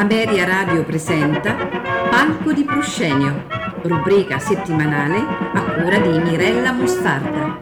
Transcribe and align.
Ameria 0.00 0.46
Radio 0.46 0.82
presenta 0.82 1.54
Palco 2.08 2.54
di 2.54 2.64
Proscenio, 2.64 3.44
rubrica 3.82 4.38
settimanale 4.38 5.18
a 5.18 5.62
cura 5.74 5.98
di 5.98 6.18
Mirella 6.18 6.72
Mostarda. 6.72 7.59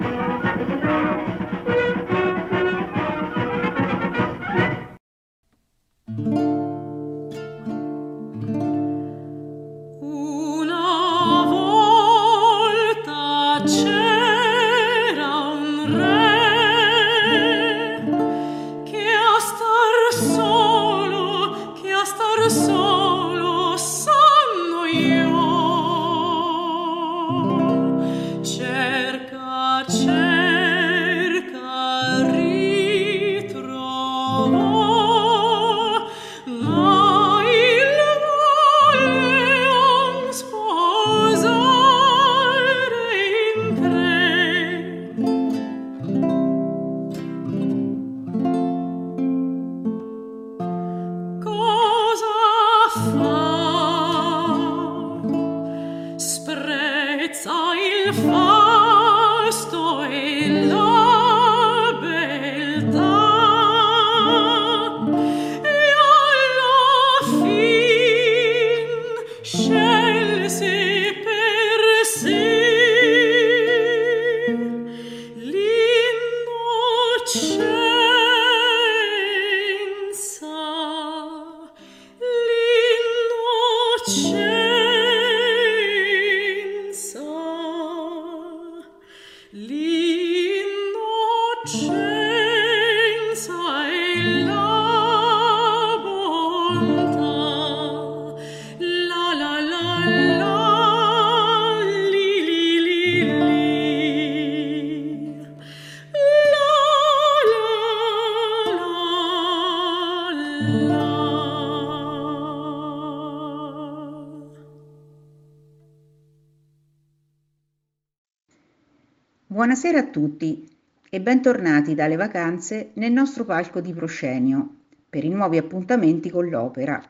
Buonasera 119.50 120.00
a 120.00 120.06
tutti 120.06 120.68
e 121.08 121.20
bentornati 121.22 121.94
dalle 121.94 122.16
vacanze 122.16 122.90
nel 122.96 123.12
nostro 123.12 123.46
palco 123.46 123.80
di 123.80 123.94
proscenio 123.94 124.74
per 125.08 125.24
i 125.24 125.30
nuovi 125.30 125.56
appuntamenti 125.56 126.28
con 126.28 126.50
l'opera. 126.50 127.02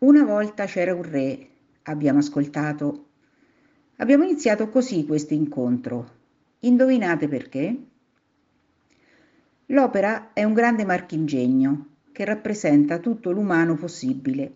Una 0.00 0.24
volta 0.24 0.66
c'era 0.66 0.92
un 0.92 1.02
re, 1.02 1.48
abbiamo 1.84 2.18
ascoltato. 2.18 3.06
Abbiamo 3.96 4.24
iniziato 4.24 4.68
così 4.68 5.06
questo 5.06 5.32
incontro. 5.32 6.10
Indovinate 6.60 7.28
perché? 7.28 7.76
L'opera 9.68 10.34
è 10.34 10.44
un 10.44 10.52
grande 10.52 10.84
marchingegno 10.84 11.86
che 12.12 12.26
rappresenta 12.26 12.98
tutto 12.98 13.30
l'umano 13.30 13.74
possibile, 13.74 14.52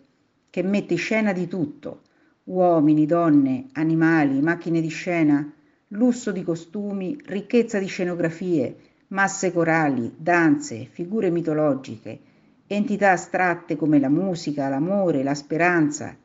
che 0.51 0.63
mette 0.63 0.93
in 0.93 0.99
scena 0.99 1.33
di 1.33 1.49
tutto, 1.49 2.03
uomini, 2.45 3.07
donne, 3.07 3.69
animali, 3.73 4.43
macchine 4.43 4.83
di 4.83 4.89
scena, 4.89 5.55
lusso 5.93 6.31
di 6.31 6.43
costumi, 6.43 7.19
ricchezza 7.25 7.79
di 7.79 7.87
scenografie, 7.87 8.77
masse 9.09 9.53
corali, 9.53 10.13
danze, 10.17 10.87
figure 10.91 11.31
mitologiche, 11.31 12.19
entità 12.67 13.13
astratte 13.13 13.75
come 13.75 13.99
la 13.99 14.09
musica, 14.09 14.69
l'amore, 14.69 15.23
la 15.23 15.35
speranza, 15.35 16.17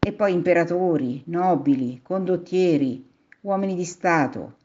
e 0.00 0.12
poi 0.12 0.32
imperatori, 0.32 1.22
nobili, 1.26 2.00
condottieri, 2.02 3.06
uomini 3.42 3.76
di 3.76 3.84
Stato, 3.84 4.56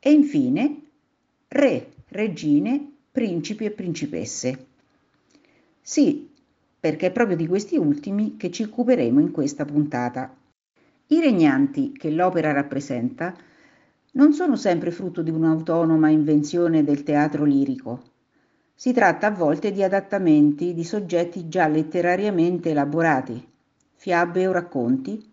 e 0.00 0.10
infine 0.10 0.80
re, 1.48 1.92
regine, 2.08 2.92
principi 3.12 3.66
e 3.66 3.70
principesse. 3.70 4.66
Sì, 5.80 6.28
perché 6.80 7.06
è 7.06 7.12
proprio 7.12 7.36
di 7.36 7.46
questi 7.46 7.76
ultimi 7.76 8.36
che 8.36 8.50
ci 8.50 8.64
occuperemo 8.64 9.20
in 9.20 9.30
questa 9.30 9.64
puntata. 9.64 10.34
I 11.08 11.20
regnanti 11.20 11.92
che 11.92 12.10
l'opera 12.10 12.50
rappresenta 12.50 13.36
non 14.16 14.32
sono 14.32 14.56
sempre 14.56 14.90
frutto 14.90 15.22
di 15.22 15.30
un'autonoma 15.30 16.08
invenzione 16.08 16.82
del 16.82 17.02
teatro 17.02 17.44
lirico. 17.44 18.02
Si 18.74 18.92
tratta 18.92 19.26
a 19.26 19.30
volte 19.30 19.72
di 19.72 19.82
adattamenti 19.82 20.72
di 20.72 20.84
soggetti 20.84 21.48
già 21.48 21.68
letterariamente 21.68 22.70
elaborati, 22.70 23.46
fiabe 23.94 24.46
o 24.46 24.52
racconti, 24.52 25.32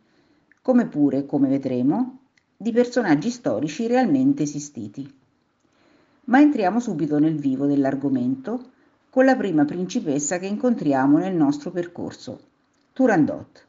come 0.62 0.88
pure, 0.88 1.26
come 1.26 1.48
vedremo, 1.48 2.20
di 2.58 2.72
personaggi 2.72 3.30
storici 3.30 3.88
realmente 3.88 4.44
esistiti. 4.44 5.12
Ma 6.26 6.40
entriamo 6.40 6.80
subito 6.80 7.20
nel 7.20 7.36
vivo 7.36 7.66
dell'argomento 7.66 8.72
con 9.10 9.24
la 9.26 9.36
prima 9.36 9.64
principessa 9.64 10.40
che 10.40 10.46
incontriamo 10.46 11.18
nel 11.18 11.36
nostro 11.36 11.72
percorso, 11.72 12.40
Turandot. 12.92 13.66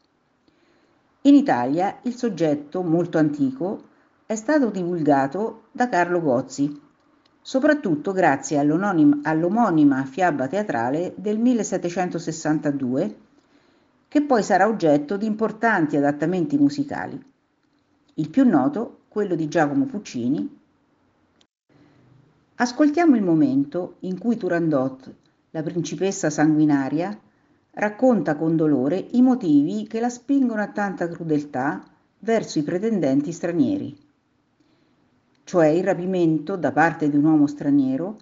In 1.23 1.35
Italia 1.35 1.99
il 2.03 2.15
soggetto, 2.15 2.83
molto 2.83 3.19
antico, 3.19 3.93
è 4.27 4.37
stato 4.37 4.71
divulgato 4.71 5.65
da 5.71 5.91
Carlo 5.91 6.19
Gozzi, 6.23 6.81
soprattutto 7.43 8.12
grazie 8.12 8.57
all'omonima 8.59 10.05
fiaba 10.07 10.49
teatrale 10.49 11.12
del 11.17 11.39
1762, 11.39 13.17
che 14.09 14.23
poi 14.23 14.43
sarà 14.43 14.67
oggetto 14.67 15.19
di 15.19 15.27
importanti 15.27 15.97
adattamenti 15.97 16.57
musicali. 16.57 17.23
Il 18.15 18.31
più 18.31 18.49
noto, 18.49 19.01
quello 19.09 19.34
di 19.34 19.47
Giacomo 19.47 19.84
Puccini. 19.84 20.61
Ascoltiamo 22.55 23.17
il 23.17 23.23
momento 23.23 23.97
in 24.01 24.19
cui 24.19 24.39
Turandot, 24.39 25.15
la 25.51 25.63
principessa 25.63 26.31
sanguinaria, 26.31 27.15
racconta 27.73 28.37
con 28.37 28.57
dolore 28.57 28.97
i 29.11 29.21
motivi 29.21 29.87
che 29.87 30.01
la 30.01 30.09
spingono 30.09 30.63
a 30.63 30.69
tanta 30.69 31.09
crudeltà 31.09 31.84
verso 32.21 32.59
i 32.59 32.63
pretendenti 32.63 33.31
stranieri 33.31 34.03
cioè 35.44 35.69
il 35.69 35.84
rapimento 35.84 36.57
da 36.57 36.72
parte 36.72 37.09
di 37.09 37.16
un 37.16 37.24
uomo 37.24 37.47
straniero 37.47 38.16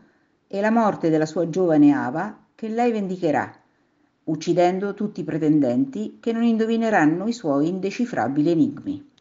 e 0.47 0.61
la 0.61 0.71
morte 0.71 1.09
della 1.09 1.27
sua 1.27 1.49
giovane 1.49 1.93
Ava 1.93 2.47
che 2.55 2.69
lei 2.69 2.93
vendicherà, 2.93 3.51
uccidendo 4.25 4.95
tutti 4.95 5.21
i 5.21 5.25
pretendenti 5.25 6.19
che 6.21 6.33
non 6.33 6.43
indovineranno 6.43 7.27
i 7.27 7.33
suoi 7.33 7.69
indecifrabili 7.69 8.51
enigmi. 8.51 9.12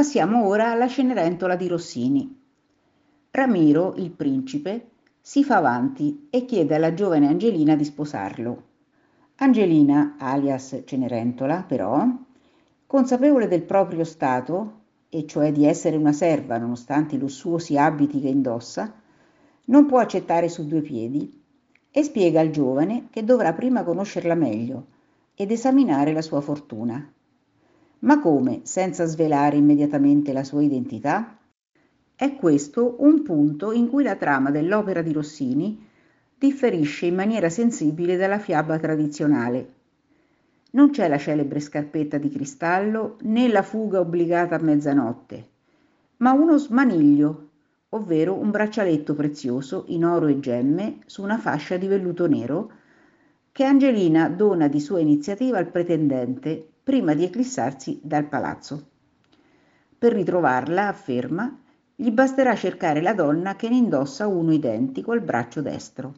Passiamo 0.00 0.46
ora 0.46 0.70
alla 0.70 0.88
Cenerentola 0.88 1.56
di 1.56 1.68
Rossini. 1.68 2.40
Ramiro, 3.32 3.92
il 3.98 4.10
principe, 4.10 4.92
si 5.20 5.44
fa 5.44 5.58
avanti 5.58 6.28
e 6.30 6.46
chiede 6.46 6.74
alla 6.74 6.94
giovane 6.94 7.26
Angelina 7.26 7.76
di 7.76 7.84
sposarlo. 7.84 8.62
Angelina, 9.36 10.16
alias 10.18 10.84
Cenerentola, 10.86 11.64
però, 11.68 12.08
consapevole 12.86 13.46
del 13.46 13.60
proprio 13.60 14.04
stato, 14.04 14.84
e 15.10 15.26
cioè 15.26 15.52
di 15.52 15.66
essere 15.66 15.98
una 15.98 16.14
serva 16.14 16.56
nonostante 16.56 17.16
i 17.16 17.18
lussuosi 17.18 17.76
abiti 17.76 18.22
che 18.22 18.28
indossa, 18.28 18.94
non 19.66 19.84
può 19.84 19.98
accettare 19.98 20.48
su 20.48 20.66
due 20.66 20.80
piedi 20.80 21.42
e 21.90 22.02
spiega 22.02 22.40
al 22.40 22.48
giovane 22.48 23.08
che 23.10 23.22
dovrà 23.22 23.52
prima 23.52 23.84
conoscerla 23.84 24.34
meglio 24.34 24.86
ed 25.34 25.50
esaminare 25.50 26.14
la 26.14 26.22
sua 26.22 26.40
fortuna. 26.40 27.06
Ma 28.00 28.18
come, 28.18 28.60
senza 28.62 29.04
svelare 29.04 29.56
immediatamente 29.56 30.32
la 30.32 30.44
sua 30.44 30.62
identità? 30.62 31.36
È 32.14 32.34
questo 32.36 32.96
un 33.00 33.22
punto 33.22 33.72
in 33.72 33.88
cui 33.88 34.02
la 34.02 34.16
trama 34.16 34.50
dell'opera 34.50 35.02
di 35.02 35.12
Rossini 35.12 35.86
differisce 36.38 37.06
in 37.06 37.14
maniera 37.14 37.50
sensibile 37.50 38.16
dalla 38.16 38.38
fiaba 38.38 38.78
tradizionale. 38.78 39.74
Non 40.72 40.90
c'è 40.90 41.08
la 41.08 41.18
celebre 41.18 41.60
scarpetta 41.60 42.16
di 42.16 42.30
cristallo 42.30 43.18
né 43.22 43.48
la 43.48 43.62
fuga 43.62 44.00
obbligata 44.00 44.54
a 44.54 44.62
mezzanotte, 44.62 45.48
ma 46.18 46.32
uno 46.32 46.56
smaniglio, 46.56 47.48
ovvero 47.90 48.34
un 48.34 48.50
braccialetto 48.50 49.14
prezioso 49.14 49.84
in 49.88 50.06
oro 50.06 50.28
e 50.28 50.40
gemme 50.40 51.00
su 51.04 51.22
una 51.22 51.38
fascia 51.38 51.76
di 51.76 51.86
velluto 51.86 52.26
nero 52.26 52.72
che 53.52 53.64
Angelina 53.64 54.28
dona 54.28 54.68
di 54.68 54.80
sua 54.80 55.00
iniziativa 55.00 55.58
al 55.58 55.66
pretendente 55.66 56.69
prima 56.90 57.14
di 57.14 57.22
eclissarsi 57.22 58.00
dal 58.02 58.26
palazzo. 58.26 58.88
Per 59.96 60.12
ritrovarla, 60.12 60.88
afferma, 60.88 61.56
gli 61.94 62.10
basterà 62.10 62.56
cercare 62.56 63.00
la 63.00 63.14
donna 63.14 63.54
che 63.54 63.68
ne 63.68 63.76
indossa 63.76 64.26
uno 64.26 64.52
identico 64.52 65.12
al 65.12 65.20
braccio 65.20 65.62
destro. 65.62 66.14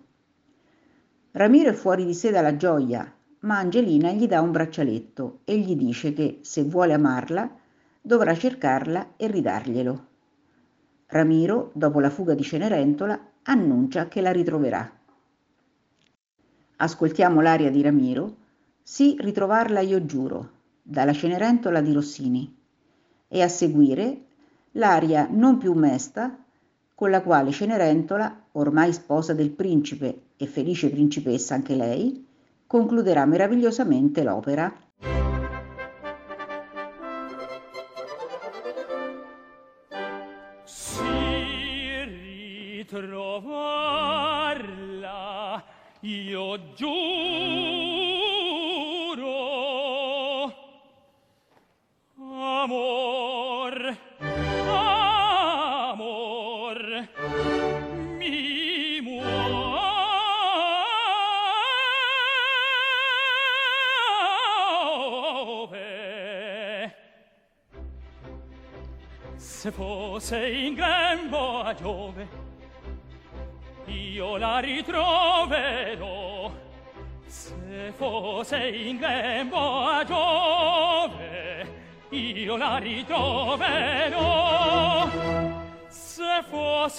Ramiro 1.32 1.69
è 1.69 1.74
fuori 1.74 2.06
di 2.06 2.14
sé 2.14 2.30
dalla 2.30 2.56
gioia, 2.56 3.06
ma 3.40 3.58
Angelina 3.58 4.12
gli 4.12 4.26
dà 4.26 4.40
un 4.40 4.50
braccialetto 4.50 5.40
e 5.44 5.58
gli 5.58 5.76
dice 5.76 6.14
che, 6.14 6.38
se 6.40 6.62
vuole 6.62 6.94
amarla, 6.94 7.54
dovrà 8.00 8.34
cercarla 8.34 9.12
e 9.16 9.26
ridarglielo. 9.26 10.06
Ramiro, 11.08 11.70
dopo 11.74 12.00
la 12.00 12.08
fuga 12.08 12.32
di 12.32 12.44
Cenerentola, 12.44 13.20
annuncia 13.43 14.08
che 14.08 14.22
la 14.22 14.32
ritroverà. 14.32 14.91
Ascoltiamo 16.76 17.43
l'aria 17.43 17.70
di 17.70 17.82
Ramiro, 17.82 18.36
sì 18.82 19.17
ritrovarla 19.20 19.81
io 19.81 20.06
giuro, 20.06 20.60
dalla 20.82 21.12
Cenerentola 21.12 21.81
di 21.81 21.93
Rossini 21.93 22.56
e 23.29 23.43
a 23.43 23.48
seguire 23.48 24.24
l'aria 24.72 25.29
non 25.31 25.58
più 25.58 25.72
mesta 25.74 26.36
con 26.94 27.10
la 27.10 27.22
quale 27.22 27.51
Cenerentola, 27.51 28.44
ormai 28.53 28.93
sposa 28.93 29.32
del 29.32 29.51
principe 29.51 30.22
e 30.36 30.46
felice 30.46 30.91
principessa 30.91 31.55
anche 31.55 31.74
lei, 31.74 32.27
concluderà 32.67 33.24
meravigliosamente 33.24 34.22
l'opera. 34.22 34.72
Si 40.65 41.01
ritrovarla 42.74 43.52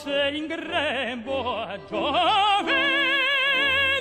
fosse 0.03 0.31
in 0.33 0.47
grembo 0.47 1.61
a 1.61 1.79
giove 1.87 2.73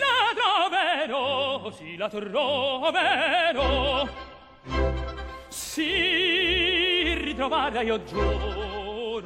la 0.00 0.32
troverò 0.34 1.70
sì 1.70 1.96
la 1.96 2.08
troverò 2.08 4.08
sì 5.46 7.14
ritrovarla 7.22 7.82
io 7.82 8.02
giuro 8.02 9.22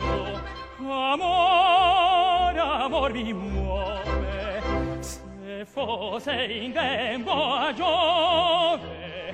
amor 0.78 2.58
amor 2.58 3.10
mi 3.12 3.32
muove. 3.32 4.60
Se 5.00 5.64
fosse 5.64 6.44
in 6.44 6.72
grembo 6.72 7.54
a 7.54 7.72
giove 7.72 9.32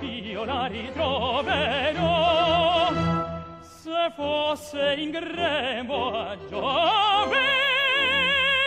io 0.00 0.44
la 0.44 0.66
ritroverò 0.66 2.44
fosse 4.10 4.94
in 4.98 5.10
grembo 5.10 6.16
a 6.16 6.36
Giove 6.48 7.40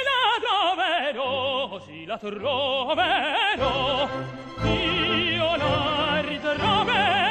la 0.08 0.40
troverò, 0.42 1.80
sì 1.80 2.06
la 2.06 2.18
troverò, 2.18 4.08
io 4.64 5.56
la 5.56 6.22
ritroverò. 6.22 7.27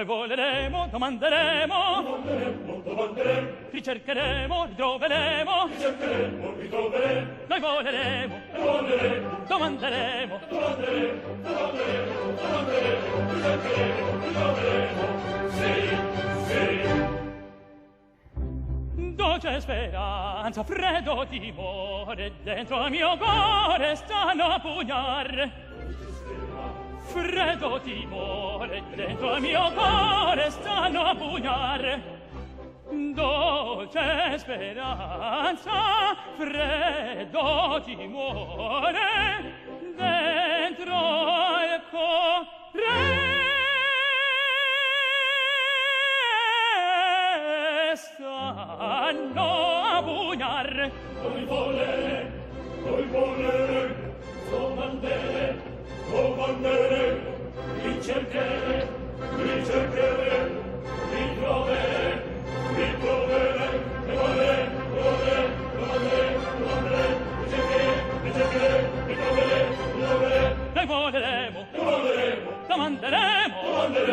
e 0.00 0.04
voleremo, 0.04 0.88
domanderemo, 0.90 1.74
domanderemo, 2.02 2.80
domanderemo, 2.82 3.48
ricercheremo, 3.70 4.64
ritroveremo, 4.64 5.66
ricercheremo, 5.66 6.54
ritroveremo, 6.56 7.30
noi 7.46 7.60
voleremo, 7.60 8.34
e 8.50 8.58
voleremo, 8.58 9.44
domanderemo, 9.46 10.40
domanderemo, 10.48 11.20
domanderemo, 11.42 12.32
domanderemo, 12.40 13.32
ricercheremo, 13.34 14.20
ritroveremo, 14.24 15.02
sì, 15.50 15.72
sì. 16.46 16.68
Dolce 19.14 19.60
speranza, 19.60 20.64
freddo 20.64 21.26
timore, 21.28 22.32
dentro 22.42 22.78
al 22.78 22.90
mio 22.90 23.18
cuore 23.18 23.94
stanno 23.96 24.44
a 24.44 24.58
pugnare, 24.58 25.68
freddo 27.20 27.80
timore 27.80 28.82
dentro 28.94 29.32
al 29.32 29.40
mio 29.40 29.70
cuore 29.72 30.50
stanno 30.50 31.02
a 31.02 31.14
bugnare. 31.14 32.18
Dolce 33.14 34.38
speranza 34.38 36.16
freddo 36.36 37.82
timore 37.84 38.98
dentro 39.96 40.94
al 40.94 41.82
cuore. 41.90 42.48
Stanno 47.94 49.82
a 49.82 50.02
bugnare. 50.02 50.92
Voi 51.20 51.44
volere 51.44 52.40
voi 52.82 53.06
volere 53.08 54.16
domandere 54.50 55.69
domanderemo, 56.10 57.20
domanderemo, 57.70 58.90
domanderemo, 59.20 60.60
domanderemo, 61.30 62.10
domanderemo, 71.90 72.10
domanderemo, 72.10 72.40
domanderemo, 73.30 73.50
domanderemo, 73.62 74.10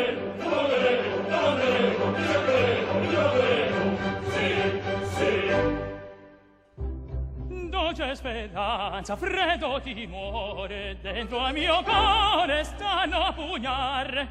dolce 7.98 8.16
speranza, 8.16 9.16
freddo 9.16 9.82
timore, 9.82 10.98
dentro 11.01 11.39
al 11.39 11.54
mio 11.54 11.82
cuore 11.82 12.63
stanno 12.63 13.24
a 13.24 13.34
pugnare. 13.34 14.27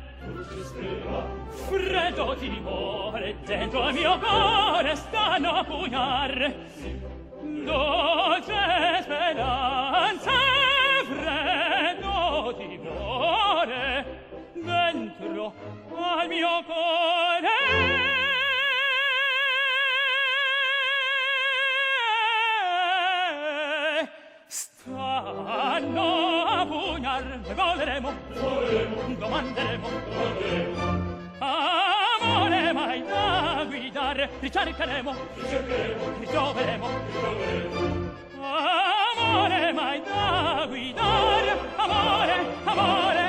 Freddo 1.67 2.37
timore, 2.37 3.37
dentro 3.45 3.83
al 3.83 3.93
mio 3.93 4.19
cuore 4.19 4.95
stanno 4.95 5.51
a 5.51 5.65
pugnare. 5.65 6.55
Dolce 7.41 9.03
speranza, 9.03 10.31
freddo 11.07 12.55
timore, 12.57 14.23
dentro 14.55 15.55
al 15.97 16.29
mio 16.29 16.63
cuore 16.65 17.26
Lo 25.97 26.47
apuñar 26.61 27.25
voleremo, 27.57 28.11
voleremo, 28.43 28.97
domanderemo, 29.19 29.89
domanderemo. 30.07 30.87
Amore 31.41 32.73
mai 32.75 33.03
da 33.03 33.65
guidare, 33.67 34.29
ricercheremo, 34.43 35.13
ricercheremo, 35.37 36.05
ritroveremo, 36.21 36.89
ritroveremo. 37.07 37.79
Amore 38.43 39.73
mai 39.73 39.99
da 40.05 40.67
guidare, 40.69 41.53
amore, 41.85 42.37
amore, 42.73 43.26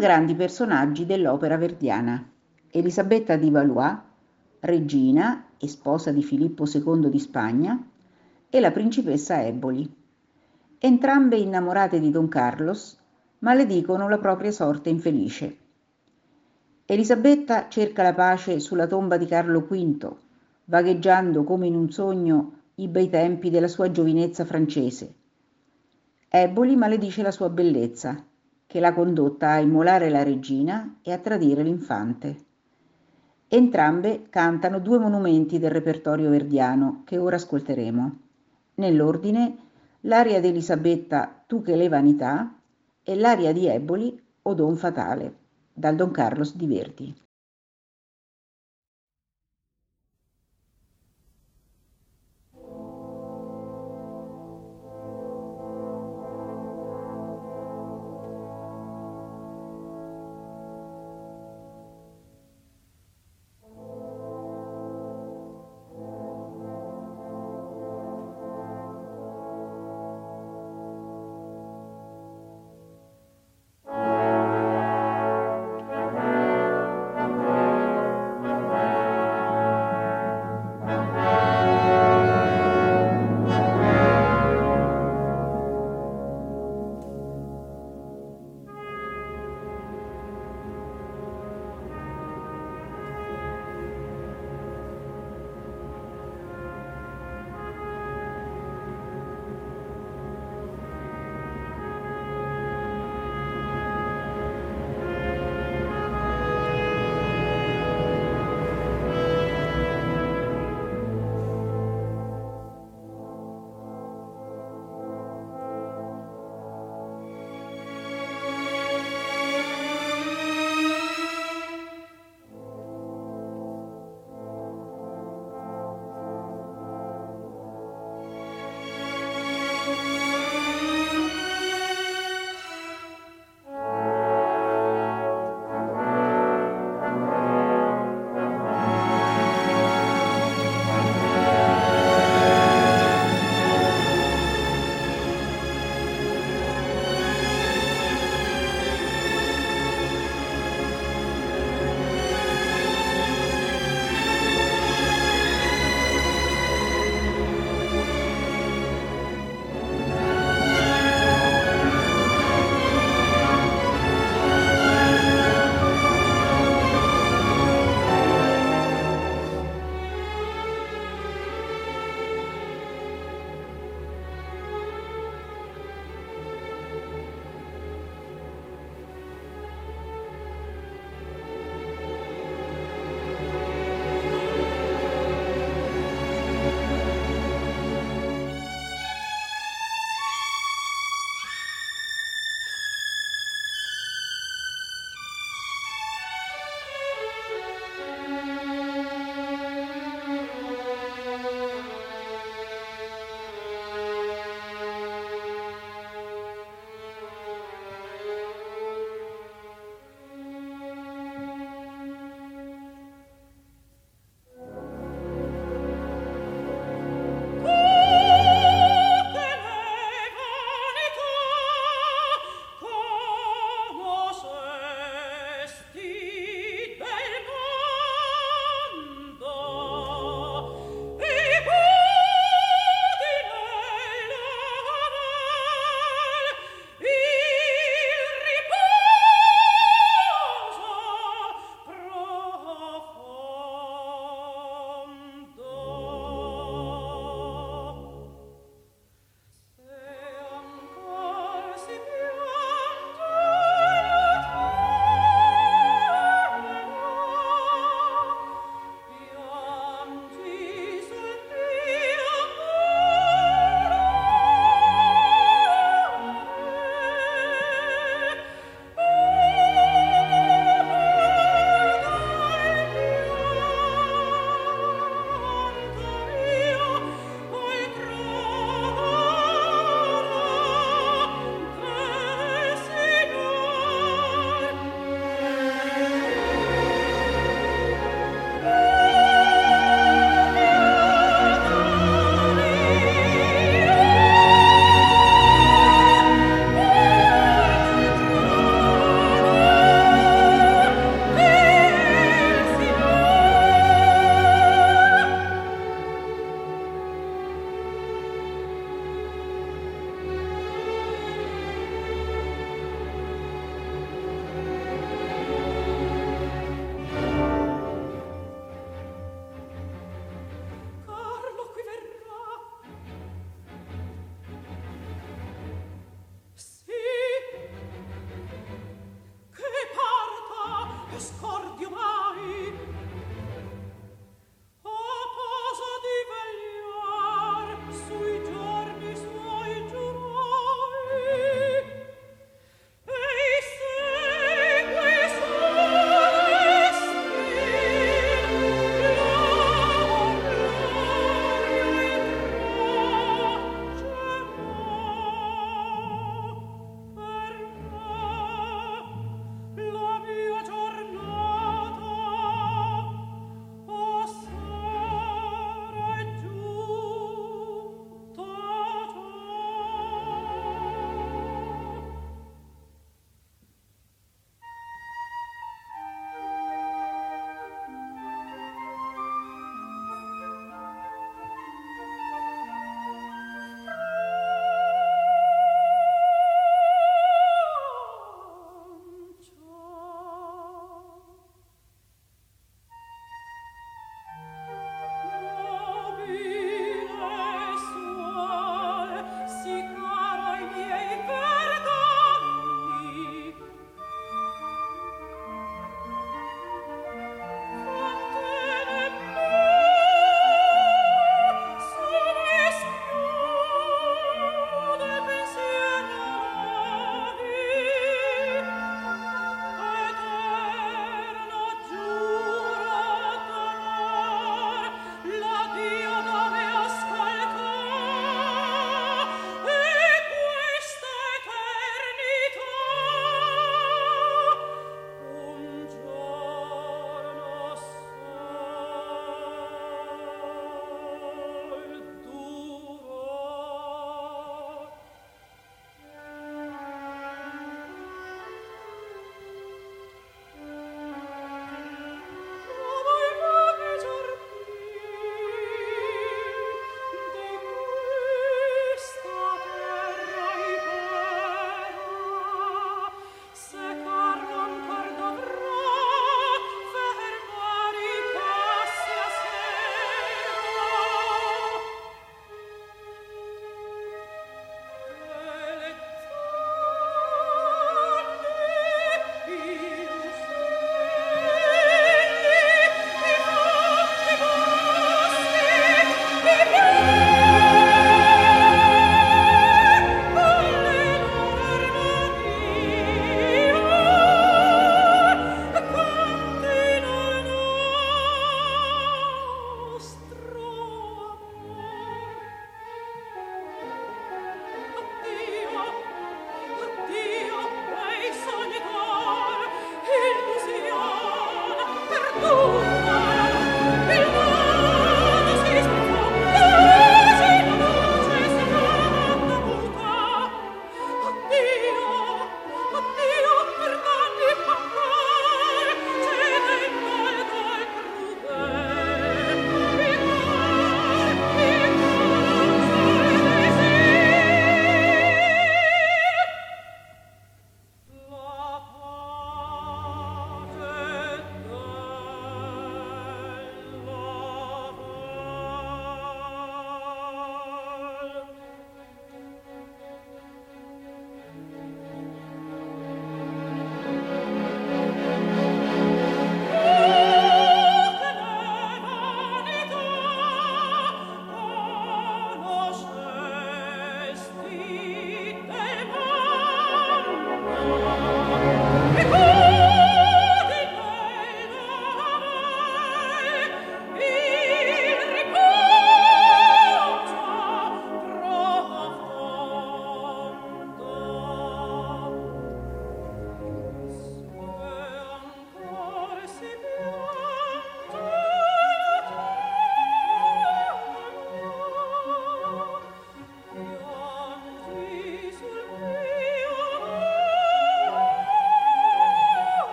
grandi 0.00 0.34
personaggi 0.34 1.04
dell'opera 1.04 1.58
verdiana, 1.58 2.26
Elisabetta 2.70 3.36
di 3.36 3.50
Valois, 3.50 3.98
regina 4.60 5.48
e 5.58 5.68
sposa 5.68 6.10
di 6.10 6.22
Filippo 6.22 6.64
II 6.64 7.10
di 7.10 7.18
Spagna, 7.18 7.86
e 8.48 8.60
la 8.60 8.70
principessa 8.70 9.44
Eboli. 9.44 9.88
Entrambe 10.78 11.36
innamorate 11.36 12.00
di 12.00 12.10
Don 12.10 12.28
Carlos, 12.28 12.98
maledicono 13.40 14.08
la 14.08 14.16
propria 14.16 14.50
sorte 14.50 14.88
infelice. 14.88 15.56
Elisabetta 16.86 17.68
cerca 17.68 18.02
la 18.02 18.14
pace 18.14 18.58
sulla 18.58 18.86
tomba 18.86 19.18
di 19.18 19.26
Carlo 19.26 19.66
V, 19.68 20.16
vagheggiando 20.64 21.44
come 21.44 21.66
in 21.66 21.76
un 21.76 21.90
sogno 21.90 22.52
i 22.76 22.88
bei 22.88 23.10
tempi 23.10 23.50
della 23.50 23.68
sua 23.68 23.90
giovinezza 23.90 24.46
francese. 24.46 25.14
Eboli 26.26 26.74
maledice 26.74 27.20
la 27.20 27.30
sua 27.30 27.50
bellezza 27.50 28.24
che 28.70 28.78
l'ha 28.78 28.94
condotta 28.94 29.50
a 29.50 29.58
immolare 29.58 30.08
la 30.10 30.22
regina 30.22 30.98
e 31.02 31.10
a 31.10 31.18
tradire 31.18 31.64
l'infante. 31.64 32.44
Entrambe 33.48 34.28
cantano 34.30 34.78
due 34.78 34.96
monumenti 34.96 35.58
del 35.58 35.72
repertorio 35.72 36.30
verdiano 36.30 37.02
che 37.04 37.18
ora 37.18 37.34
ascolteremo. 37.34 38.18
Nell'ordine 38.76 39.56
l'aria 40.02 40.38
di 40.38 40.46
Elisabetta 40.46 41.42
Tu 41.48 41.62
che 41.62 41.74
le 41.74 41.88
vanità 41.88 42.60
e 43.02 43.16
l'aria 43.16 43.52
di 43.52 43.66
Eboli 43.66 44.16
O 44.42 44.54
Don 44.54 44.76
Fatale 44.76 45.34
dal 45.72 45.96
Don 45.96 46.12
Carlos 46.12 46.54
di 46.54 46.66
Verdi. 46.68 47.14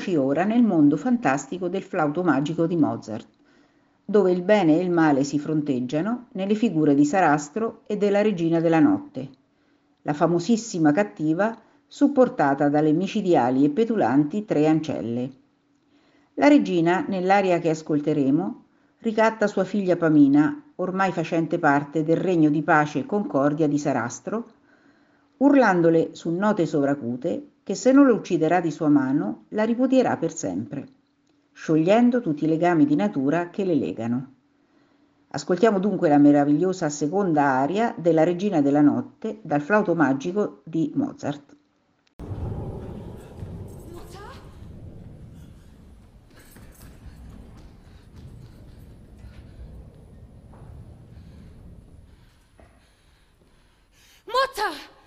Addentriamoci 0.00 0.16
ora 0.16 0.44
nel 0.44 0.62
mondo 0.62 0.96
fantastico 0.96 1.68
del 1.68 1.82
flauto 1.82 2.22
magico 2.22 2.66
di 2.66 2.76
Mozart, 2.76 3.28
dove 4.02 4.32
il 4.32 4.40
bene 4.40 4.78
e 4.78 4.82
il 4.82 4.90
male 4.90 5.24
si 5.24 5.38
fronteggiano 5.38 6.28
nelle 6.32 6.54
figure 6.54 6.94
di 6.94 7.04
Sarastro 7.04 7.82
e 7.86 7.98
della 7.98 8.22
Regina 8.22 8.60
della 8.60 8.80
Notte, 8.80 9.28
la 10.02 10.14
famosissima 10.14 10.90
cattiva 10.92 11.54
supportata 11.86 12.70
dalle 12.70 12.92
micidiali 12.92 13.64
e 13.64 13.68
petulanti 13.68 14.46
tre 14.46 14.66
ancelle. 14.66 15.30
La 16.34 16.48
regina, 16.48 17.04
nell'aria 17.06 17.58
che 17.58 17.68
ascolteremo, 17.68 18.64
ricatta 19.00 19.46
sua 19.46 19.64
figlia 19.64 19.96
Pamina, 19.96 20.62
ormai 20.76 21.12
facente 21.12 21.58
parte 21.58 22.02
del 22.04 22.16
regno 22.16 22.48
di 22.48 22.62
pace 22.62 23.00
e 23.00 23.06
concordia 23.06 23.68
di 23.68 23.76
Sarastro, 23.76 24.46
urlandole 25.38 26.14
su 26.14 26.30
note 26.30 26.64
sovracute 26.64 27.49
che 27.70 27.76
se 27.76 27.92
non 27.92 28.04
lo 28.04 28.16
ucciderà 28.16 28.60
di 28.60 28.72
sua 28.72 28.88
mano 28.88 29.44
la 29.50 29.62
ripudierà 29.62 30.16
per 30.16 30.34
sempre. 30.34 30.88
sciogliendo 31.52 32.20
tutti 32.20 32.42
i 32.42 32.48
legami 32.48 32.84
di 32.84 32.96
natura 32.96 33.48
che 33.50 33.64
le 33.64 33.76
legano. 33.76 34.34
Ascoltiamo 35.28 35.78
dunque 35.78 36.08
la 36.08 36.18
meravigliosa 36.18 36.88
seconda 36.88 37.44
aria 37.44 37.94
della 37.96 38.24
Regina 38.24 38.60
della 38.60 38.80
Notte 38.80 39.38
dal 39.42 39.60
flauto 39.60 39.94
magico 39.94 40.62
di 40.64 40.90
Mozart. 40.96 41.56
Mutter! 54.24 54.99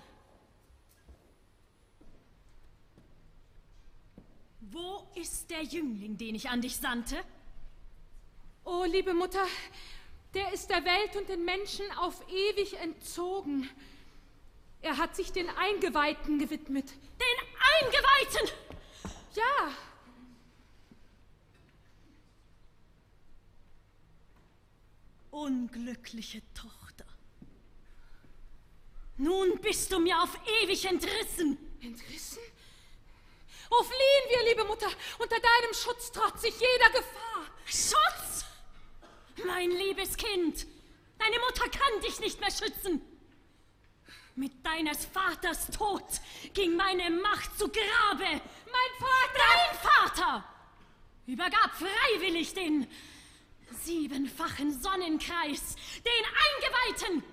Wo 4.70 5.06
ist 5.14 5.50
der 5.50 5.62
Jüngling, 5.62 6.16
den 6.16 6.34
ich 6.34 6.48
an 6.48 6.60
dich 6.60 6.76
sandte? 6.76 7.16
Oh, 8.64 8.84
liebe 8.84 9.12
Mutter, 9.12 9.44
der 10.32 10.52
ist 10.52 10.68
der 10.70 10.84
Welt 10.84 11.16
und 11.16 11.28
den 11.28 11.44
Menschen 11.44 11.90
auf 11.98 12.22
ewig 12.28 12.74
entzogen. 12.78 13.68
Er 14.80 14.96
hat 14.96 15.16
sich 15.16 15.32
den 15.32 15.48
Eingeweihten 15.48 16.38
gewidmet. 16.38 16.90
Den 16.90 17.82
Eingeweihten? 17.82 18.50
Ja. 19.34 19.72
Unglückliche 25.30 26.42
Tochter. 26.54 27.06
Nun 29.16 29.58
bist 29.60 29.92
du 29.92 29.98
mir 29.98 30.20
auf 30.22 30.38
ewig 30.62 30.84
entrissen. 30.86 31.58
Entrissen? 31.80 32.42
Oh, 33.76 33.82
fliehen 33.82 34.30
wir, 34.30 34.48
liebe 34.50 34.64
Mutter. 34.64 34.88
Unter 35.18 35.36
deinem 35.36 35.74
Schutz 35.74 36.12
trotz 36.12 36.44
ich 36.44 36.54
jeder 36.54 36.90
Gefahr. 36.90 37.46
Schutz? 37.64 38.44
Mein 39.44 39.70
liebes 39.70 40.16
Kind, 40.16 40.66
deine 41.18 41.38
Mutter 41.40 41.68
kann 41.68 42.00
dich 42.02 42.20
nicht 42.20 42.40
mehr 42.40 42.50
schützen. 42.50 43.00
Mit 44.36 44.64
deines 44.64 45.04
Vaters 45.06 45.68
Tod 45.70 46.04
ging 46.52 46.76
meine 46.76 47.10
Macht 47.10 47.56
zu 47.58 47.68
Grabe. 47.68 48.24
Mein 48.24 48.92
Vater! 48.98 49.34
Dein 49.36 49.78
Vater 49.78 50.44
übergab 51.26 51.70
freiwillig 51.74 52.54
den 52.54 52.86
siebenfachen 53.82 54.80
Sonnenkreis, 54.80 55.76
den 56.04 57.02
Eingeweihten. 57.06 57.24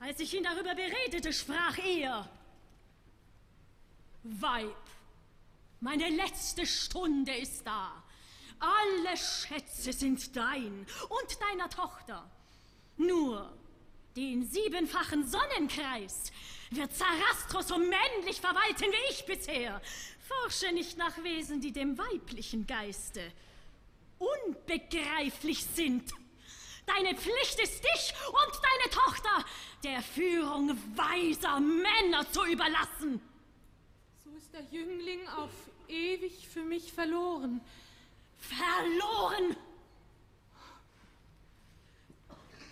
Als 0.00 0.20
ich 0.20 0.34
ihn 0.34 0.44
darüber 0.44 0.74
beredete, 0.74 1.32
sprach 1.32 1.78
er, 1.78 2.28
Weib, 4.22 4.76
meine 5.80 6.08
letzte 6.10 6.66
Stunde 6.66 7.34
ist 7.34 7.66
da. 7.66 8.02
Alle 8.58 9.16
Schätze 9.16 9.92
sind 9.92 10.36
dein 10.36 10.86
und 11.08 11.40
deiner 11.40 11.70
Tochter. 11.70 12.30
Nur 12.98 13.50
den 14.16 14.44
siebenfachen 14.46 15.26
Sonnenkreis 15.26 16.30
wird 16.70 16.94
Sarastro 16.94 17.62
so 17.62 17.78
männlich 17.78 18.40
verwalten 18.40 18.84
wie 18.84 19.12
ich 19.12 19.24
bisher. 19.24 19.80
Forsche 20.28 20.72
nicht 20.72 20.98
nach 20.98 21.16
Wesen, 21.24 21.60
die 21.60 21.72
dem 21.72 21.96
weiblichen 21.96 22.66
Geiste 22.66 23.32
unbegreiflich 24.18 25.64
sind. 25.64 26.12
Deine 26.86 27.16
Pflicht 27.16 27.58
ist 27.60 27.82
dich 27.82 28.14
und 28.28 28.60
deine 28.62 28.90
Tochter 28.90 29.44
der 29.82 30.02
Führung 30.02 30.76
weiser 30.94 31.60
Männer 31.60 32.30
zu 32.30 32.44
überlassen. 32.44 33.22
Ist 34.52 34.72
der 34.72 34.80
Jüngling 34.80 35.28
auf 35.28 35.52
ewig 35.86 36.48
für 36.48 36.64
mich 36.64 36.92
verloren. 36.92 37.60
Verloren! 38.38 39.56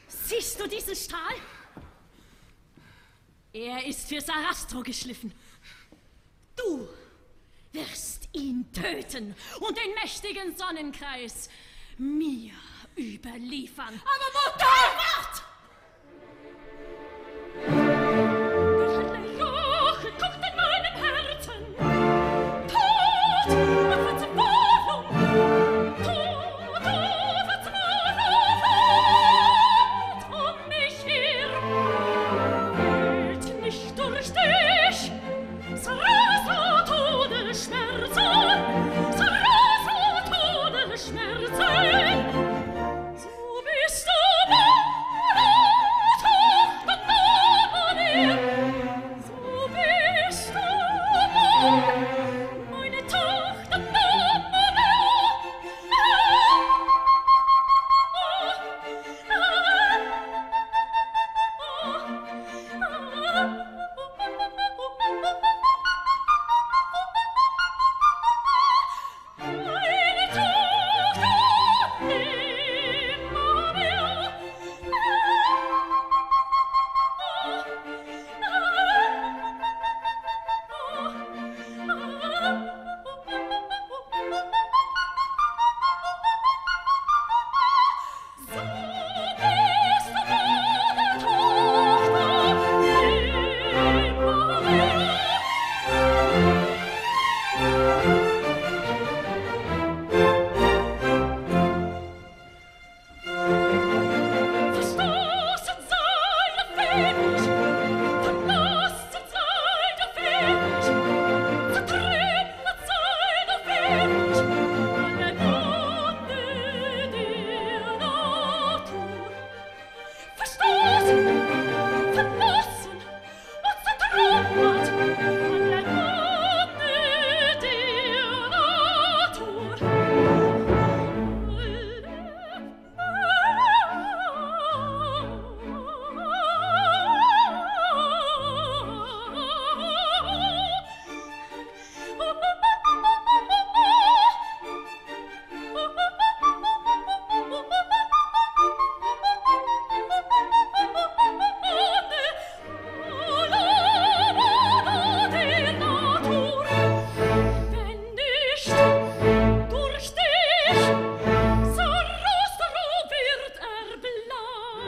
Siehst 0.09 0.59
du 0.59 0.66
diesen 0.66 0.97
Stahl? 0.97 1.37
Er 3.53 3.87
ist 3.87 4.09
für 4.09 4.20
Sarastro 4.20 4.83
geschliffen. 4.83 5.33
Du 6.57 6.89
wirst 7.72 8.29
ihn 8.33 8.66
töten 8.72 9.37
und 9.61 9.79
den 9.79 9.95
mächtigen 10.03 10.57
Sonnenkreis 10.57 11.49
mir 11.97 12.55
überliefern. 12.97 13.95
Aber 13.95 14.51
Mutter! 14.51 14.64
Wart! 14.64 15.43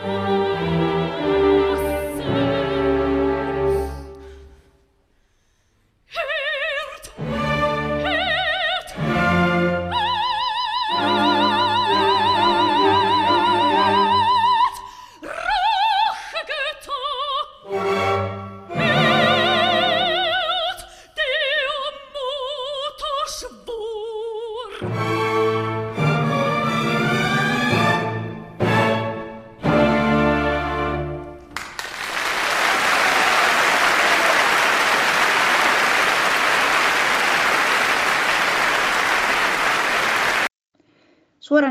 Thank 0.03 0.29
you. 0.29 0.30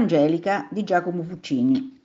Angelica 0.09 0.67
di 0.71 0.83
Giacomo 0.83 1.21
Puccini. 1.21 2.01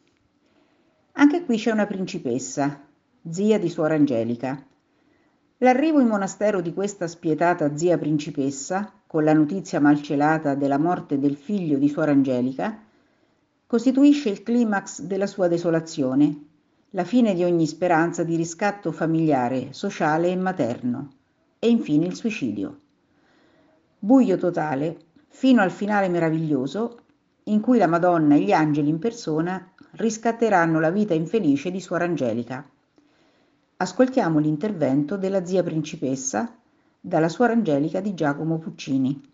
Anche 1.12 1.42
qui 1.42 1.56
c'è 1.56 1.70
una 1.70 1.86
principessa, 1.86 2.84
zia 3.30 3.58
di 3.58 3.70
Suor 3.70 3.92
Angelica. 3.92 4.62
L'arrivo 5.56 6.00
in 6.00 6.08
monastero 6.08 6.60
di 6.60 6.74
questa 6.74 7.06
spietata 7.06 7.74
zia 7.74 7.96
principessa, 7.96 8.92
con 9.06 9.24
la 9.24 9.32
notizia 9.32 9.80
malcelata 9.80 10.54
della 10.54 10.76
morte 10.76 11.18
del 11.18 11.34
figlio 11.34 11.78
di 11.78 11.88
Suor 11.88 12.10
Angelica, 12.10 12.78
costituisce 13.66 14.28
il 14.28 14.42
climax 14.42 15.00
della 15.00 15.26
sua 15.26 15.48
desolazione, 15.48 16.44
la 16.90 17.04
fine 17.04 17.32
di 17.32 17.42
ogni 17.42 17.66
speranza 17.66 18.22
di 18.22 18.36
riscatto 18.36 18.92
familiare, 18.92 19.72
sociale 19.72 20.28
e 20.28 20.36
materno, 20.36 21.08
e 21.58 21.70
infine 21.70 22.04
il 22.04 22.14
suicidio. 22.14 22.80
Buio 23.98 24.36
totale, 24.36 24.98
fino 25.28 25.62
al 25.62 25.70
finale 25.70 26.10
meraviglioso 26.10 26.98
in 27.44 27.60
cui 27.60 27.78
la 27.78 27.86
Madonna 27.86 28.36
e 28.36 28.40
gli 28.40 28.52
angeli 28.52 28.88
in 28.88 28.98
persona 28.98 29.70
riscatteranno 29.92 30.80
la 30.80 30.90
vita 30.90 31.14
infelice 31.14 31.70
di 31.70 31.80
Suor 31.80 32.02
Angelica. 32.02 32.66
Ascoltiamo 33.76 34.38
l'intervento 34.38 35.16
della 35.16 35.44
zia 35.44 35.62
principessa 35.62 36.56
dalla 37.00 37.28
Suor 37.28 37.50
Angelica 37.50 38.00
di 38.00 38.14
Giacomo 38.14 38.58
Puccini. 38.58 39.33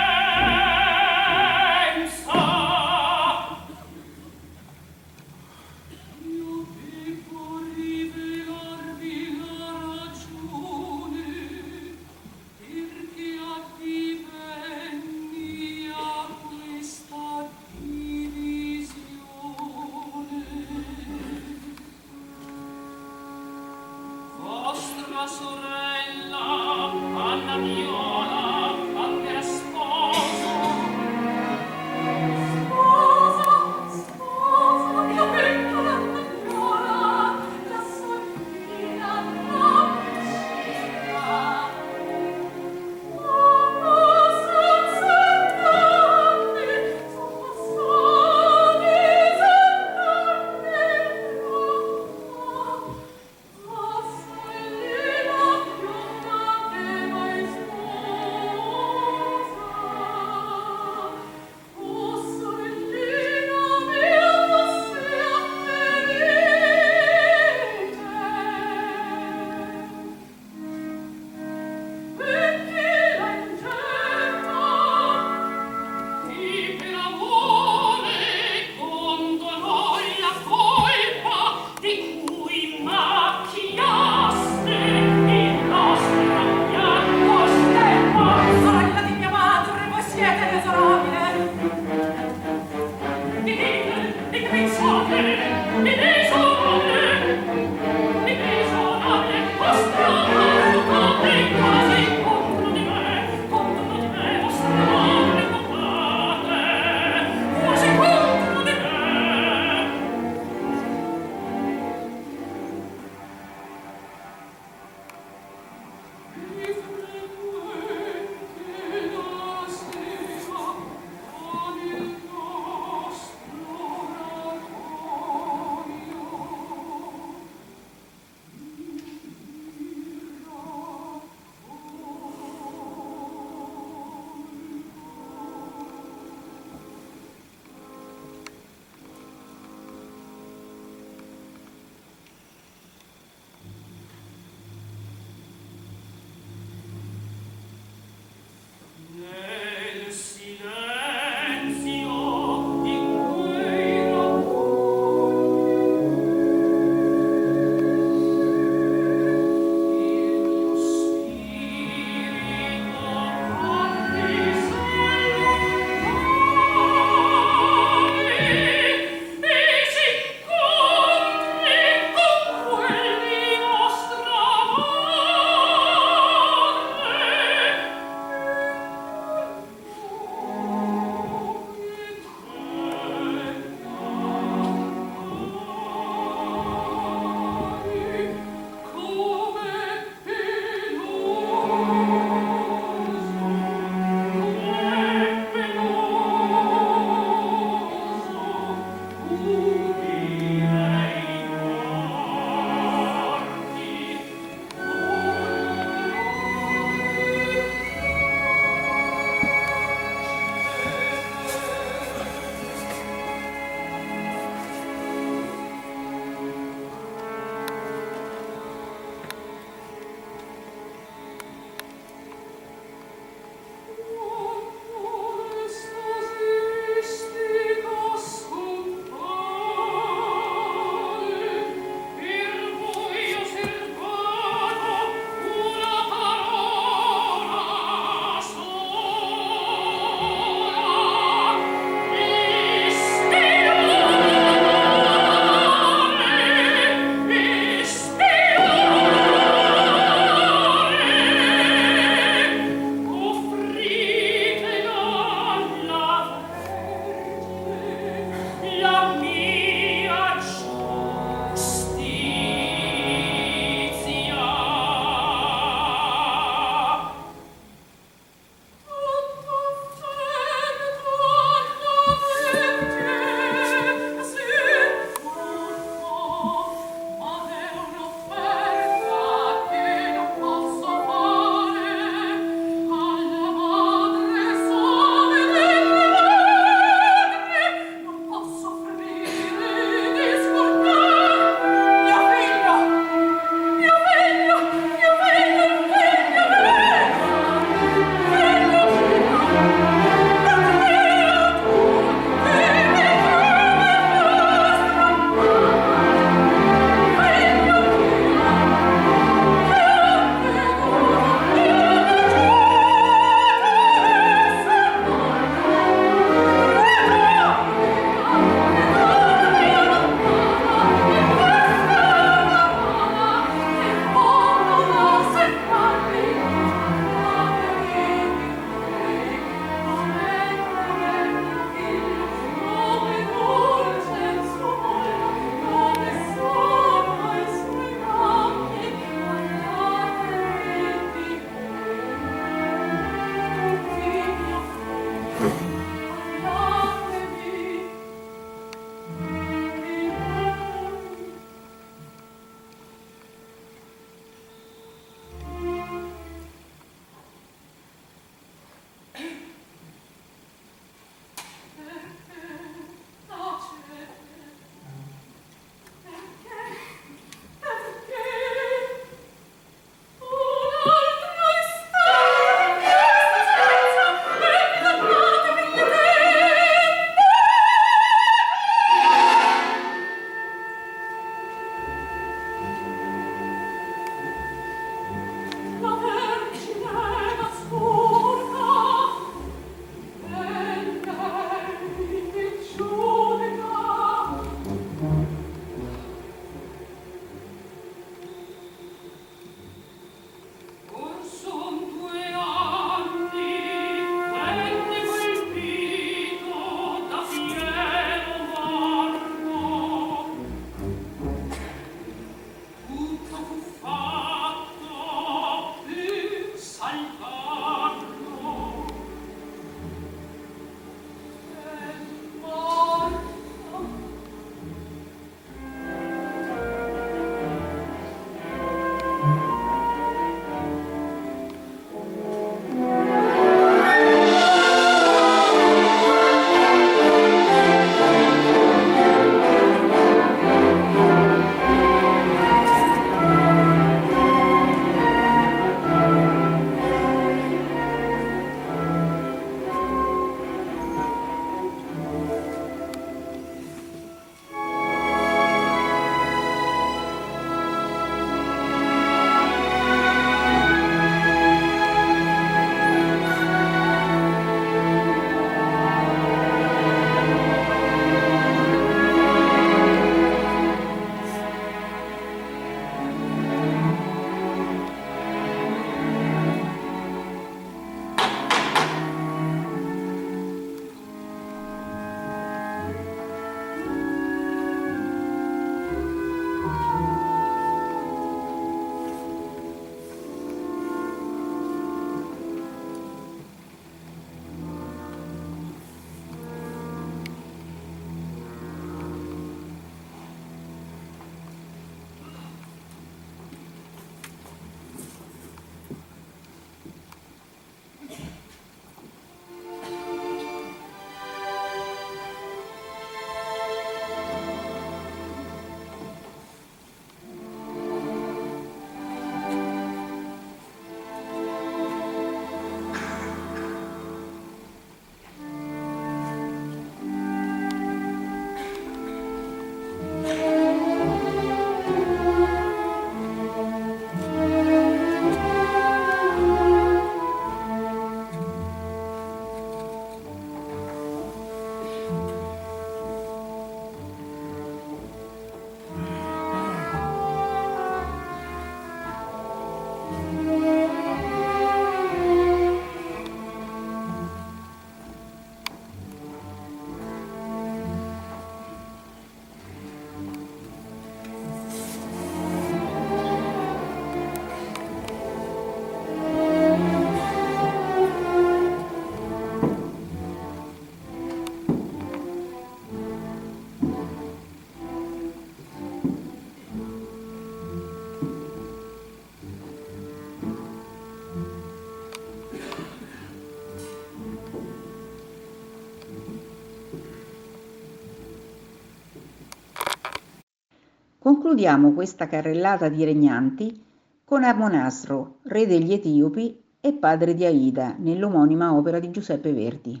Concludiamo 591.42 591.92
questa 591.92 592.28
carrellata 592.28 592.88
di 592.88 593.02
regnanti 593.02 593.84
con 594.24 594.44
Amonasro, 594.44 595.38
re 595.42 595.66
degli 595.66 595.92
Etiopi 595.92 596.56
e 596.80 596.92
padre 596.92 597.34
di 597.34 597.44
Aida, 597.44 597.96
nell'omonima 597.98 598.72
opera 598.72 599.00
di 599.00 599.10
Giuseppe 599.10 599.52
Verdi. 599.52 600.00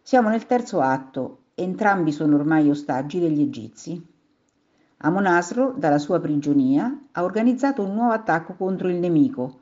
Siamo 0.00 0.28
nel 0.28 0.46
terzo 0.46 0.80
atto, 0.80 1.38
entrambi 1.56 2.12
sono 2.12 2.36
ormai 2.36 2.70
ostaggi 2.70 3.18
degli 3.18 3.40
egizi. 3.40 4.00
Amonasro, 4.98 5.74
dalla 5.76 5.98
sua 5.98 6.20
prigionia, 6.20 7.06
ha 7.10 7.24
organizzato 7.24 7.82
un 7.82 7.94
nuovo 7.94 8.12
attacco 8.12 8.54
contro 8.54 8.88
il 8.88 9.00
nemico. 9.00 9.58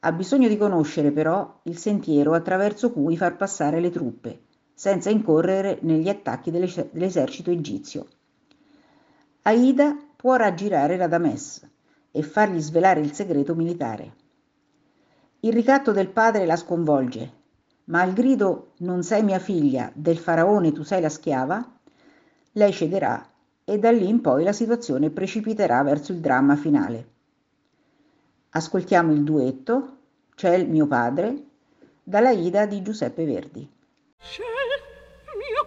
Ha 0.00 0.12
bisogno 0.12 0.48
di 0.48 0.56
conoscere 0.56 1.12
però 1.12 1.60
il 1.64 1.76
sentiero 1.76 2.32
attraverso 2.32 2.90
cui 2.90 3.18
far 3.18 3.36
passare 3.36 3.80
le 3.80 3.90
truppe, 3.90 4.44
senza 4.72 5.10
incorrere 5.10 5.78
negli 5.82 6.08
attacchi 6.08 6.50
dell'esercito 6.50 7.50
egizio. 7.50 8.06
Aida 9.42 9.96
può 10.26 10.34
raggirare 10.34 10.96
Radames 10.96 11.64
e 12.10 12.20
fargli 12.24 12.58
svelare 12.58 12.98
il 12.98 13.12
segreto 13.12 13.54
militare. 13.54 14.12
Il 15.38 15.52
ricatto 15.52 15.92
del 15.92 16.08
padre 16.08 16.46
la 16.46 16.56
sconvolge, 16.56 17.32
ma 17.84 18.00
al 18.00 18.12
grido 18.12 18.72
non 18.78 19.04
sei 19.04 19.22
mia 19.22 19.38
figlia, 19.38 19.88
del 19.94 20.18
faraone 20.18 20.72
tu 20.72 20.82
sei 20.82 21.00
la 21.00 21.10
schiava, 21.10 21.64
lei 22.54 22.72
cederà 22.72 23.24
e 23.62 23.78
da 23.78 23.92
lì 23.92 24.08
in 24.08 24.20
poi 24.20 24.42
la 24.42 24.52
situazione 24.52 25.10
precipiterà 25.10 25.80
verso 25.84 26.10
il 26.10 26.18
dramma 26.18 26.56
finale. 26.56 27.08
Ascoltiamo 28.50 29.12
il 29.12 29.22
duetto 29.22 29.98
C'è 30.34 30.56
il 30.56 30.68
mio 30.68 30.88
padre 30.88 31.40
dalla 32.02 32.30
Ida 32.30 32.66
di 32.66 32.82
Giuseppe 32.82 33.24
Verdi. 33.24 33.70
C'è 34.18 34.42
mio 35.38 35.66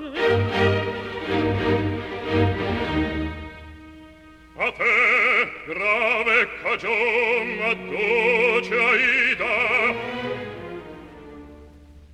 padre 0.00 0.75
a 4.66 4.72
te 4.72 5.48
grave 5.66 6.48
cagion 6.62 7.48
adduce 7.70 8.74
Aida. 8.74 9.94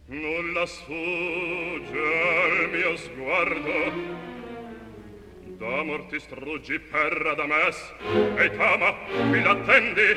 Nulla 0.09 0.66
sfugge 0.66 2.09
al 2.42 2.70
mio 2.70 2.96
sguardo. 2.96 3.80
D'amor 5.59 6.03
ti 6.11 6.20
struggi 6.20 6.78
per 6.78 7.34
da 7.36 7.46
mes 7.46 7.78
e 8.36 8.50
tama 8.57 8.92
qui 9.30 9.42
l'attendi 9.42 10.09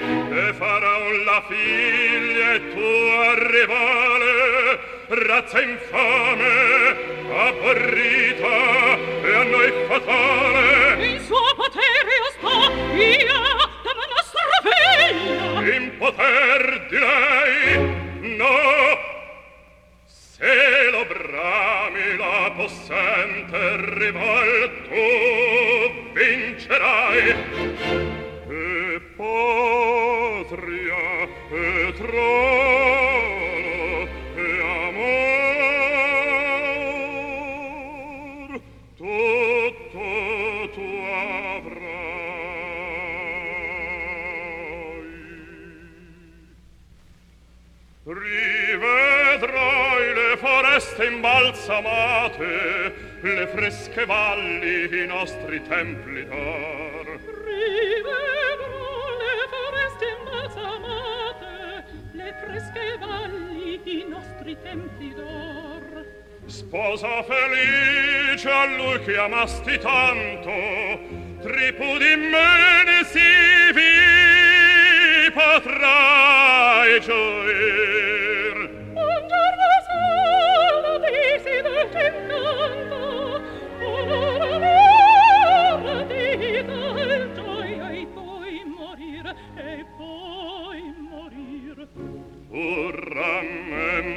e 0.42 0.54
faraon 0.54 1.24
la 1.24 1.42
figlia 1.48 2.54
e 2.54 2.60
tua 2.74 3.50
rivale 3.52 4.80
razza 5.08 5.62
infame 5.62 7.15
smarrita 7.36 8.98
e 9.24 9.36
a 9.36 9.44
noi 9.44 9.72
fatale. 9.88 11.06
In 11.06 11.20
suo 11.22 11.54
potere 11.56 12.12
io 12.20 12.30
sto 12.38 12.56
io 12.96 13.40
da 13.84 13.94
nostra 14.16 14.58
figlia 14.64 15.76
in 15.76 15.86
poter 15.98 16.62
di 16.90 16.98
lei 16.98 17.60
no. 18.38 18.58
Se 20.06 20.90
lo 20.92 21.04
brami 21.06 22.18
la 22.18 22.52
possente 22.56 23.58
rivolto 23.98 25.02
vincerai. 26.14 27.36
E 28.48 29.02
patria 29.18 31.04
e 31.52 31.94
trono 31.98 32.85
foreste 50.76 51.06
imbalsamate, 51.06 52.94
le 53.22 53.48
fresche 53.48 54.06
valli 54.06 55.04
i 55.04 55.06
nostri 55.06 55.62
templi 55.62 56.26
d'or. 56.26 57.20
Rivedrò 57.46 58.84
le 59.22 59.38
foreste 59.56 60.06
imbalsamate, 60.20 61.84
le 62.12 62.36
fresche 62.44 62.98
valli 63.00 63.80
i 63.86 64.06
nostri 64.10 64.58
templi 64.62 65.14
d'or. 65.14 66.06
Sposa 66.46 67.24
felice 67.24 68.50
a 68.50 68.66
lui 68.66 69.00
che 69.06 69.18
amasti 69.18 69.78
tanto, 69.80 70.52
tripudi 71.42 72.16
di 72.16 73.06
si 73.12 73.72
vi 73.74 75.32
potrai 75.32 77.00
gioire. 77.00 78.05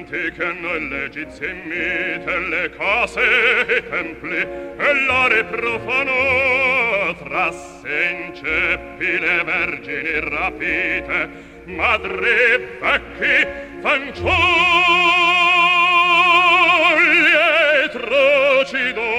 Rammenti 0.09 0.33
che 0.33 0.53
noi 0.61 0.89
l'Egizi 0.89 1.47
mite 1.65 2.39
le 2.49 2.71
case 2.77 3.21
e 3.67 3.77
i 3.77 3.89
templi 3.89 4.37
e 4.39 5.05
l'are 5.07 5.45
profanò 5.45 7.15
trasse 7.15 8.09
in 8.11 8.35
ceppi 8.35 9.19
le 9.19 9.45
vergini 9.45 10.21
rapite 10.21 11.29
madri 11.65 12.67
vecchi 12.81 13.47
fanciulli 13.81 14.33
e 17.45 17.89
trucidò 17.91 19.18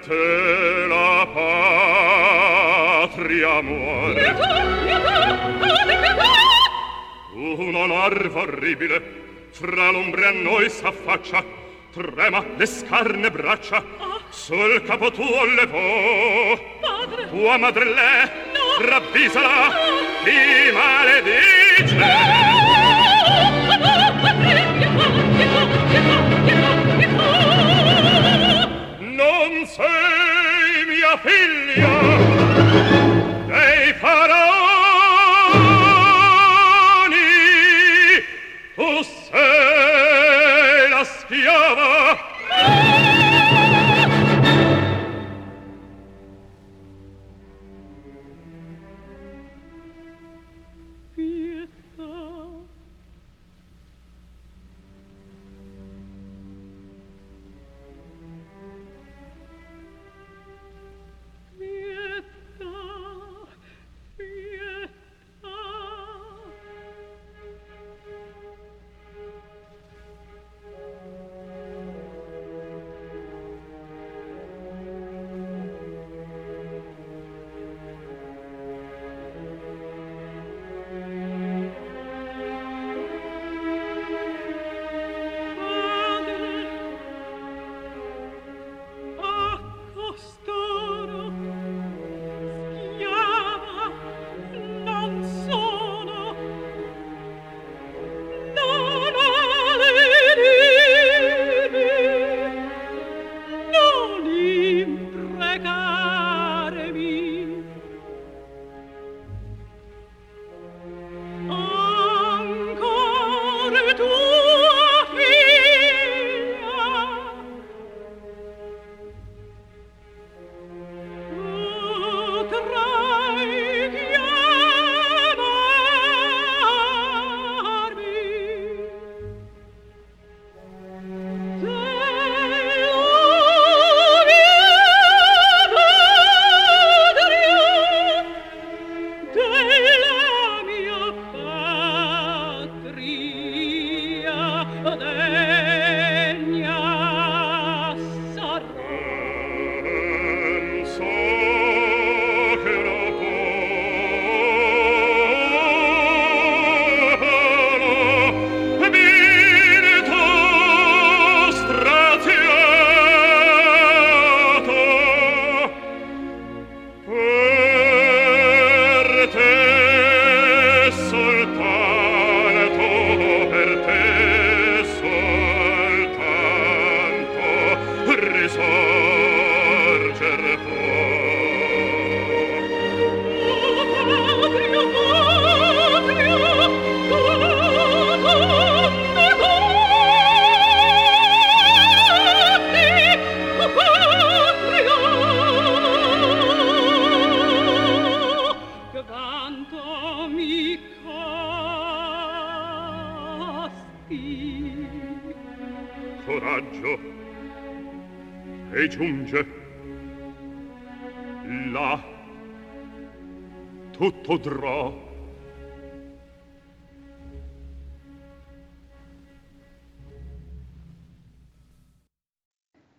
te 0.00 0.86
la 0.88 1.26
patria 3.02 3.60
muore. 3.62 4.34
Una 7.34 7.86
larva 7.86 8.40
orribile 8.40 9.02
fra 9.50 9.90
l'ombre 9.90 10.26
a 10.26 10.30
noi 10.30 10.68
s'affaccia, 10.70 11.44
trema 11.92 12.44
le 12.56 12.66
scarne 12.66 13.30
braccia, 13.30 13.84
sul 14.30 14.82
capo 14.84 15.10
tuo 15.10 15.44
levò. 15.44 16.58
Padre! 16.80 17.28
Tua 17.28 17.56
madre 17.56 17.84
l'è, 17.84 18.32
no. 18.52 18.86
ravvisala, 18.86 19.68
no. 19.68 19.74
ti 20.24 20.72
maledice! 20.72 21.94
No. 21.94 22.37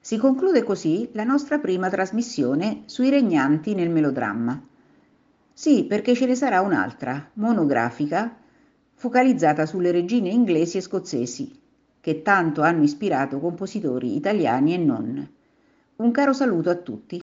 Si 0.10 0.18
conclude 0.18 0.64
così 0.64 1.08
la 1.14 1.24
nostra 1.24 1.60
prima 1.60 1.88
trasmissione 1.88 2.82
sui 2.88 3.12
regnanti 3.12 3.76
nel 3.76 3.92
melodramma. 3.92 4.60
Sì, 5.54 5.84
perché 5.84 6.16
ce 6.16 6.26
ne 6.26 6.34
sarà 6.34 6.62
un'altra, 6.62 7.30
monografica, 7.34 8.36
focalizzata 8.96 9.68
sulle 9.68 9.92
regine 9.92 10.30
inglesi 10.30 10.78
e 10.78 10.82
scozzesi, 10.82 11.62
che 12.02 12.24
tanto 12.24 12.64
hanno 12.64 12.82
ispirato 12.82 13.40
compositori 13.40 14.16
italiani 14.16 14.74
e 14.74 14.78
non. 14.78 15.32
Un 15.98 16.12
caro 16.12 16.34
saluto 16.34 16.72
a 16.72 16.76
tutti. 16.76 17.20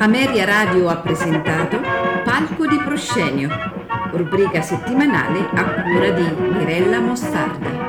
Ameria 0.00 0.44
Radio 0.44 0.88
ha 0.90 0.98
presentato 0.98 1.80
Palco 2.24 2.66
di 2.66 2.76
Proscenio, 2.76 3.77
rubrica 4.12 4.60
settimanale 4.62 5.48
a 5.54 5.64
cura 5.82 6.10
di 6.10 6.24
Mirella 6.38 7.00
Mostarda. 7.00 7.87